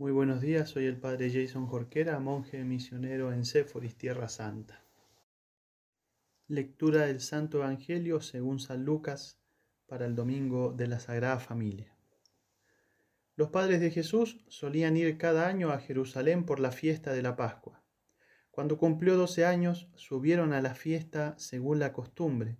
[0.00, 4.84] Muy buenos días, soy el padre Jason Jorquera, monje misionero en Séforis, Tierra Santa.
[6.46, 9.40] Lectura del Santo Evangelio según San Lucas
[9.88, 11.92] para el domingo de la Sagrada Familia.
[13.34, 17.34] Los padres de Jesús solían ir cada año a Jerusalén por la fiesta de la
[17.34, 17.82] Pascua.
[18.52, 22.56] Cuando cumplió doce años, subieron a la fiesta según la costumbre,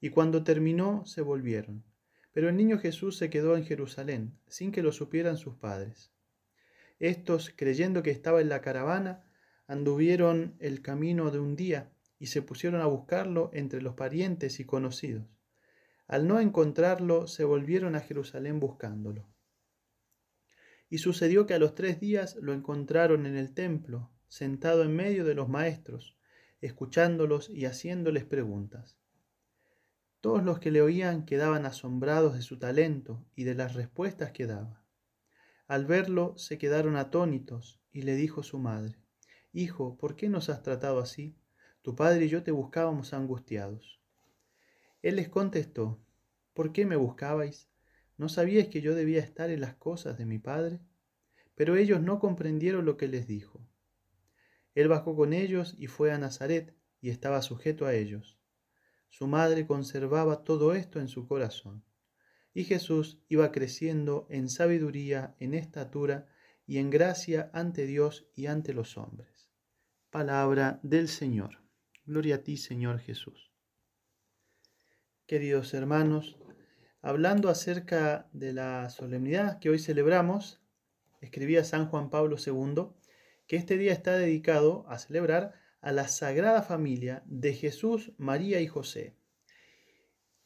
[0.00, 1.82] y cuando terminó se volvieron.
[2.30, 6.12] Pero el niño Jesús se quedó en Jerusalén, sin que lo supieran sus padres.
[6.98, 9.24] Estos, creyendo que estaba en la caravana,
[9.66, 14.64] anduvieron el camino de un día y se pusieron a buscarlo entre los parientes y
[14.64, 15.26] conocidos.
[16.06, 19.28] Al no encontrarlo, se volvieron a Jerusalén buscándolo.
[20.88, 25.24] Y sucedió que a los tres días lo encontraron en el templo, sentado en medio
[25.24, 26.16] de los maestros,
[26.60, 28.96] escuchándolos y haciéndoles preguntas.
[30.20, 34.46] Todos los que le oían quedaban asombrados de su talento y de las respuestas que
[34.46, 34.85] daba.
[35.68, 38.98] Al verlo se quedaron atónitos y le dijo su madre,
[39.52, 41.36] Hijo, ¿por qué nos has tratado así?
[41.82, 44.00] Tu padre y yo te buscábamos angustiados.
[45.02, 46.00] Él les contestó,
[46.52, 47.68] ¿por qué me buscabais?
[48.16, 50.80] ¿No sabíais que yo debía estar en las cosas de mi padre?
[51.54, 53.66] Pero ellos no comprendieron lo que les dijo.
[54.74, 58.38] Él bajó con ellos y fue a Nazaret y estaba sujeto a ellos.
[59.08, 61.82] Su madre conservaba todo esto en su corazón.
[62.56, 66.26] Y Jesús iba creciendo en sabiduría, en estatura
[66.66, 69.50] y en gracia ante Dios y ante los hombres.
[70.08, 71.58] Palabra del Señor.
[72.06, 73.52] Gloria a ti, Señor Jesús.
[75.26, 76.38] Queridos hermanos,
[77.02, 80.62] hablando acerca de la solemnidad que hoy celebramos,
[81.20, 82.86] escribía San Juan Pablo II
[83.46, 88.66] que este día está dedicado a celebrar a la Sagrada Familia de Jesús, María y
[88.66, 89.15] José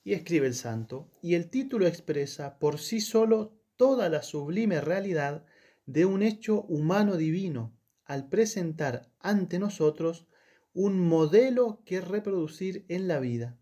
[0.03, 5.45] y escribe el santo, y el título expresa por sí solo toda la sublime realidad
[5.87, 10.27] de un hecho humano divino, al presentar ante nosotros
[10.73, 13.59] un modelo que reproducir en la vida,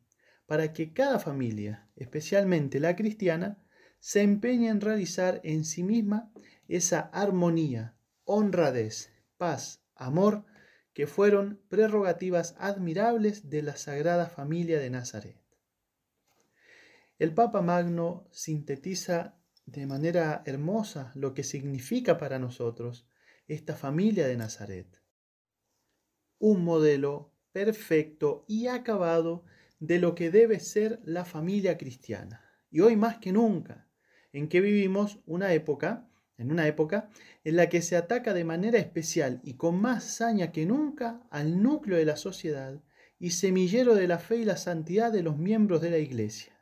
[0.46, 3.62] para que cada familia, especialmente la cristiana,
[4.00, 6.32] se empeñe en realizar en sí misma
[6.68, 10.44] esa armonía, honradez, paz, amor,
[10.92, 15.47] que fueron prerrogativas admirables de la Sagrada Familia de Nazaret.
[17.18, 19.34] El Papa Magno sintetiza
[19.66, 23.08] de manera hermosa lo que significa para nosotros
[23.48, 25.02] esta familia de Nazaret.
[26.38, 29.44] Un modelo perfecto y acabado
[29.80, 32.44] de lo que debe ser la familia cristiana.
[32.70, 33.88] Y hoy más que nunca,
[34.32, 37.10] en que vivimos una época, en una época
[37.42, 41.60] en la que se ataca de manera especial y con más saña que nunca al
[41.64, 42.80] núcleo de la sociedad
[43.18, 46.57] y semillero de la fe y la santidad de los miembros de la Iglesia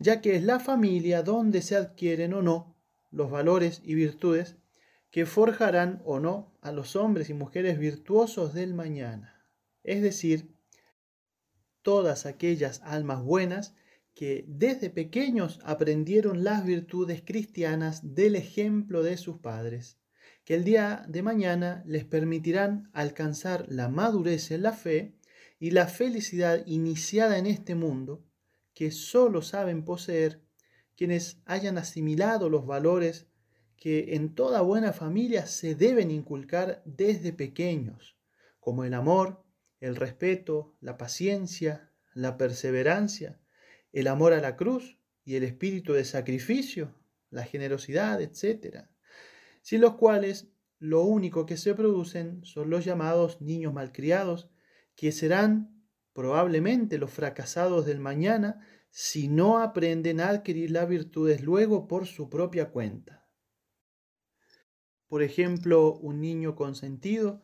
[0.00, 2.76] ya que es la familia donde se adquieren o no
[3.10, 4.56] los valores y virtudes
[5.10, 9.44] que forjarán o no a los hombres y mujeres virtuosos del mañana,
[9.84, 10.54] es decir,
[11.82, 13.74] todas aquellas almas buenas
[14.14, 19.98] que desde pequeños aprendieron las virtudes cristianas del ejemplo de sus padres,
[20.44, 25.14] que el día de mañana les permitirán alcanzar la madurez en la fe
[25.58, 28.24] y la felicidad iniciada en este mundo,
[28.74, 30.42] que solo saben poseer
[30.96, 33.26] quienes hayan asimilado los valores
[33.76, 38.18] que en toda buena familia se deben inculcar desde pequeños,
[38.60, 39.42] como el amor,
[39.80, 43.40] el respeto, la paciencia, la perseverancia,
[43.92, 46.94] el amor a la cruz y el espíritu de sacrificio,
[47.30, 48.84] la generosidad, etc.,
[49.62, 50.48] sin los cuales
[50.78, 54.50] lo único que se producen son los llamados niños malcriados,
[54.94, 55.79] que serán
[56.12, 58.60] probablemente los fracasados del mañana
[58.90, 63.28] si no aprenden a adquirir las virtudes luego por su propia cuenta.
[65.06, 67.42] Por ejemplo, un niño consentido,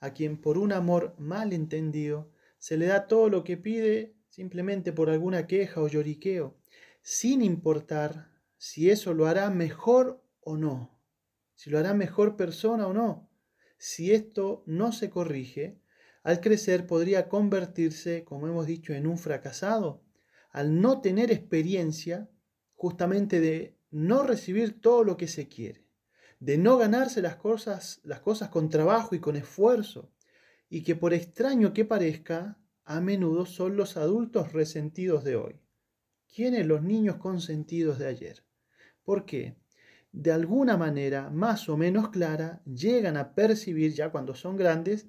[0.00, 4.92] a quien por un amor mal entendido se le da todo lo que pide simplemente
[4.92, 6.56] por alguna queja o lloriqueo,
[7.02, 11.00] sin importar si eso lo hará mejor o no,
[11.54, 13.28] si lo hará mejor persona o no.
[13.78, 15.80] Si esto no se corrige,
[16.22, 20.02] al crecer podría convertirse, como hemos dicho, en un fracasado,
[20.50, 22.28] al no tener experiencia
[22.74, 25.86] justamente de no recibir todo lo que se quiere,
[26.40, 30.12] de no ganarse las cosas, las cosas con trabajo y con esfuerzo,
[30.68, 35.60] y que por extraño que parezca, a menudo son los adultos resentidos de hoy.
[36.34, 38.44] ¿Quiénes los niños consentidos de ayer?
[39.02, 39.56] ¿Por qué?
[40.12, 45.06] De alguna manera más o menos clara llegan a percibir ya cuando son grandes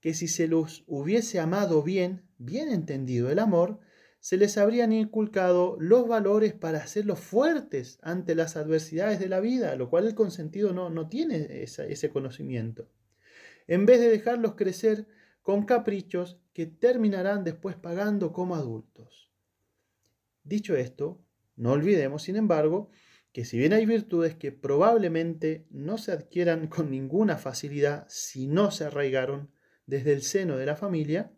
[0.00, 3.80] que si se los hubiese amado bien, bien entendido el amor,
[4.20, 9.74] se les habrían inculcado los valores para hacerlos fuertes ante las adversidades de la vida,
[9.76, 12.90] lo cual el consentido no, no tiene ese conocimiento.
[13.66, 15.06] En vez de dejarlos crecer
[15.42, 19.30] con caprichos que terminarán después pagando como adultos.
[20.44, 21.22] Dicho esto,
[21.56, 22.90] no olvidemos, sin embargo,
[23.32, 28.70] que si bien hay virtudes que probablemente no se adquieran con ninguna facilidad si no
[28.70, 29.50] se arraigaron
[29.90, 31.32] desde el seno de la familia,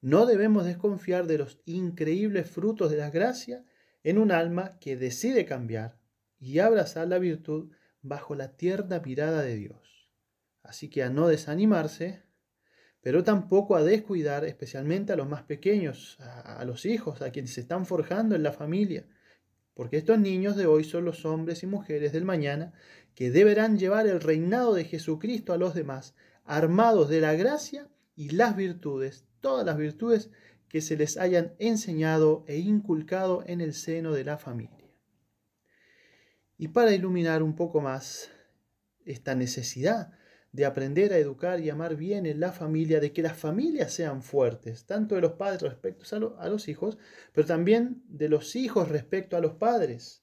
[0.00, 3.64] no debemos desconfiar de los increíbles frutos de la gracia
[4.02, 5.98] en un alma que decide cambiar
[6.40, 10.10] y abrazar la virtud bajo la tierna mirada de Dios.
[10.62, 12.22] Así que a no desanimarse,
[13.00, 17.60] pero tampoco a descuidar especialmente a los más pequeños, a, los hijos, a quienes se
[17.60, 19.06] están forjando en la familia,
[19.74, 22.72] porque estos niños de hoy son los hombres y mujeres del mañana
[23.14, 28.30] que deberán llevar el reinado de Jesucristo a los demás, armados de la gracia y
[28.30, 30.30] las virtudes todas las virtudes
[30.70, 34.88] que se les hayan enseñado e inculcado en el seno de la familia.
[36.56, 38.30] Y para iluminar un poco más
[39.04, 40.12] esta necesidad
[40.52, 44.22] de aprender a educar y amar bien en la familia, de que las familias sean
[44.22, 46.98] fuertes, tanto de los padres respecto a, los hijos,
[47.32, 50.22] pero también de los hijos respecto a los padres.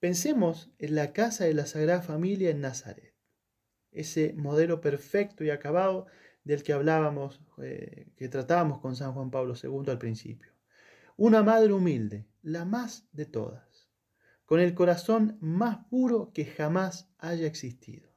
[0.00, 3.09] Pensemos en la casa de la Sagrada Familia en Nazaret,
[3.92, 6.06] ese modelo perfecto y acabado
[6.44, 10.52] del que hablábamos, eh, que tratábamos con San Juan Pablo II al principio.
[11.16, 13.88] Una madre humilde, la más de todas,
[14.46, 18.08] con el corazón más puro que jamás haya existido.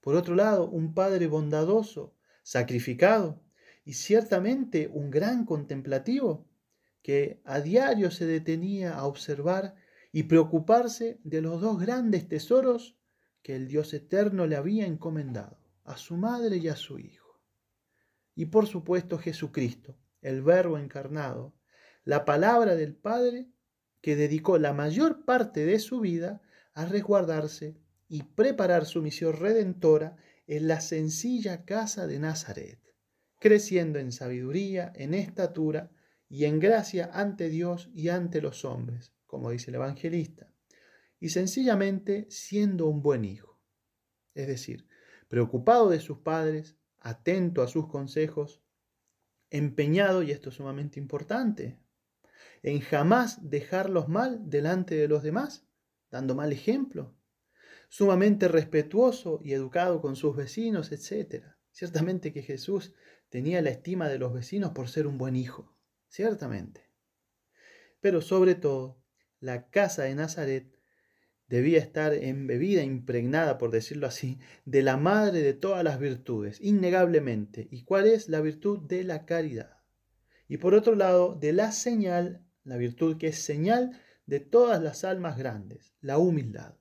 [0.00, 3.42] Por otro lado, un padre bondadoso, sacrificado
[3.84, 6.46] y ciertamente un gran contemplativo,
[7.02, 9.74] que a diario se detenía a observar
[10.10, 12.96] y preocuparse de los dos grandes tesoros
[13.44, 17.38] que el Dios eterno le había encomendado, a su madre y a su hijo.
[18.34, 21.54] Y por supuesto Jesucristo, el Verbo encarnado,
[22.04, 23.46] la palabra del Padre
[24.00, 26.40] que dedicó la mayor parte de su vida
[26.72, 27.76] a resguardarse
[28.08, 32.80] y preparar su misión redentora en la sencilla casa de Nazaret,
[33.38, 35.90] creciendo en sabiduría, en estatura
[36.30, 40.53] y en gracia ante Dios y ante los hombres, como dice el evangelista,
[41.24, 43.58] y sencillamente siendo un buen hijo,
[44.34, 44.86] es decir,
[45.28, 48.62] preocupado de sus padres, atento a sus consejos,
[49.48, 51.78] empeñado, y esto es sumamente importante,
[52.62, 55.66] en jamás dejarlos mal delante de los demás,
[56.10, 57.16] dando mal ejemplo,
[57.88, 61.42] sumamente respetuoso y educado con sus vecinos, etc.
[61.70, 62.92] Ciertamente que Jesús
[63.30, 65.74] tenía la estima de los vecinos por ser un buen hijo,
[66.06, 66.90] ciertamente.
[68.02, 69.02] Pero sobre todo,
[69.40, 70.83] la casa de Nazaret
[71.54, 77.68] debía estar embebida, impregnada, por decirlo así, de la madre de todas las virtudes, innegablemente.
[77.70, 79.78] ¿Y cuál es la virtud de la caridad?
[80.48, 85.04] Y por otro lado, de la señal, la virtud que es señal de todas las
[85.04, 86.74] almas grandes, la humildad,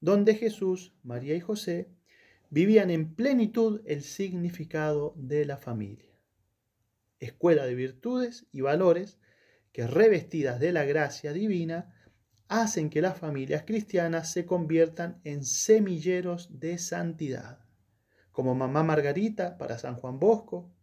[0.00, 1.88] donde Jesús, María y José
[2.48, 6.10] vivían en plenitud el significado de la familia.
[7.20, 9.20] Escuela de virtudes y valores
[9.70, 11.94] que revestidas de la gracia divina,
[12.50, 17.60] hacen que las familias cristianas se conviertan en semilleros de santidad,
[18.32, 20.74] como Mamá Margarita para San Juan Bosco,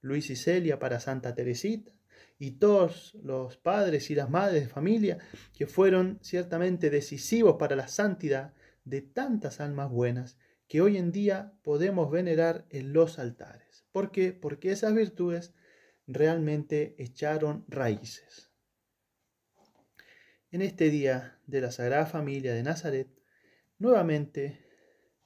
[0.00, 1.92] Luis y Celia para Santa Teresita,
[2.38, 5.18] y todos los padres y las madres de familia
[5.52, 10.38] que fueron ciertamente decisivos para la santidad de tantas almas buenas
[10.68, 13.84] que hoy en día podemos venerar en los altares.
[13.92, 14.32] ¿Por qué?
[14.32, 15.52] Porque esas virtudes
[16.06, 18.49] realmente echaron raíces.
[20.52, 23.06] En este día de la Sagrada Familia de Nazaret,
[23.78, 24.58] nuevamente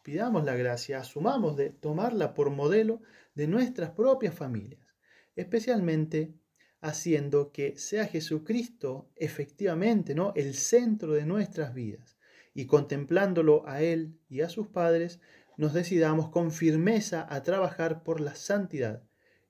[0.03, 3.01] pidamos la gracia, asumamos de tomarla por modelo
[3.35, 4.87] de nuestras propias familias,
[5.35, 6.35] especialmente
[6.83, 10.35] haciendo que sea Jesucristo efectivamente ¿no?
[10.37, 12.19] el centro de nuestras vidas
[12.53, 15.21] y contemplándolo a Él y a sus padres,
[15.57, 19.03] nos decidamos con firmeza a trabajar por la santidad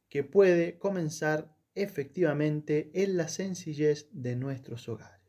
[0.09, 5.24] que puede comenzar efectivamente en la sencillez de nuestros hogares.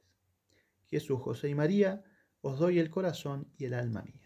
[0.89, 2.03] Jesús, José y María,
[2.41, 4.24] os doy el corazón y el alma mía.